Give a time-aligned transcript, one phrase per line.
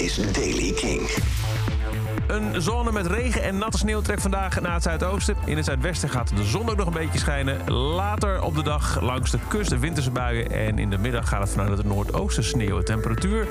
[0.00, 1.10] is Daily King.
[2.26, 5.36] Een zone met regen en natte sneeuw trekt vandaag naar het zuidoosten.
[5.44, 7.72] In het zuidwesten gaat de zon ook nog een beetje schijnen.
[7.72, 10.50] Later op de dag langs de kust winterse buien.
[10.50, 12.84] En in de middag gaat het vanuit het noordoosten sneeuwen.
[12.84, 13.46] Temperatuur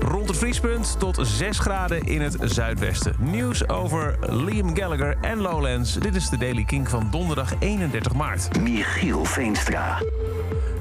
[0.00, 3.14] rond het vriespunt tot 6 graden in het zuidwesten.
[3.18, 5.94] Nieuws over Liam Gallagher en Lowlands.
[5.94, 8.60] Dit is de Daily King van donderdag 31 maart.
[8.60, 9.98] Michiel Veenstra.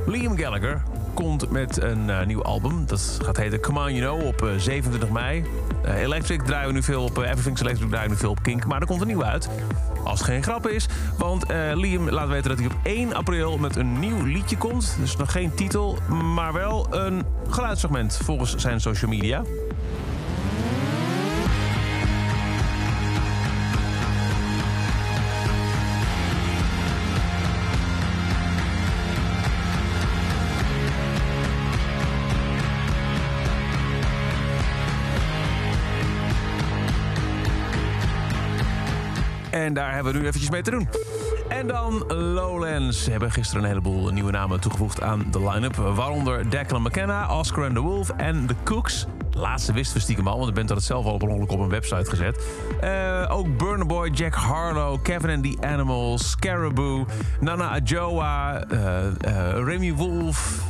[0.05, 0.83] Liam Gallagher
[1.13, 2.85] komt met een eh, nieuw album.
[2.85, 5.43] Dat gaat heten Come On You Know op eh, 27 mei.
[5.83, 7.17] Eh, Electric draaien we nu veel op...
[7.17, 8.65] eh, Everything's Electric draaien we nu veel op Kink.
[8.65, 9.49] Maar er komt een nieuw uit.
[10.03, 10.85] Als het geen grap is.
[11.17, 14.95] Want eh, Liam laat weten dat hij op 1 april met een nieuw liedje komt.
[14.99, 15.97] Dus nog geen titel,
[16.35, 19.41] maar wel een geluidsfragment volgens zijn social media.
[39.53, 40.87] En daar hebben we nu eventjes mee te doen.
[41.47, 43.03] En dan Lowlands.
[43.03, 45.75] Ze hebben gisteren een heleboel nieuwe namen toegevoegd aan de line-up.
[45.75, 49.05] Waaronder Declan McKenna, Oscar and the Wolf en The Cooks.
[49.29, 51.51] De laatste wisten we stiekem al, want de band had het zelf al per ongeluk
[51.51, 52.45] op een website gezet.
[52.81, 57.05] Eh, ook Burna Boy, Jack Harlow, Kevin and the Animals, Caribou,
[57.39, 60.61] Nana Ajoa, eh, eh, Remy Wolf,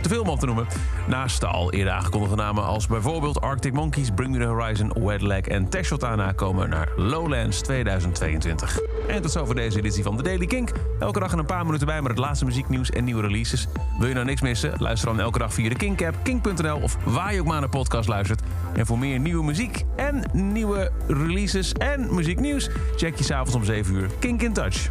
[0.00, 0.66] te veel om op te noemen.
[1.06, 5.22] Naast de al eerder aangekondigde namen als bijvoorbeeld Arctic Monkeys, Bring Me The Horizon, Wet
[5.22, 8.78] Leg en Teshotana komen naar Lowlands 2022.
[9.08, 10.72] En tot zover deze editie van The Daily Kink.
[10.98, 13.66] Elke dag een paar minuten bij met het laatste muzieknieuws en nieuwe releases.
[13.98, 14.72] Wil je nou niks missen?
[14.78, 18.08] Luister dan elke dag via de Kink-app, kink.nl of waar je ook maar naar podcast
[18.08, 18.42] luistert.
[18.74, 22.70] En voor meer nieuwe muziek en nieuwe releases en muzieknieuws...
[22.96, 24.90] check je s'avonds om 7 uur Kink in Touch.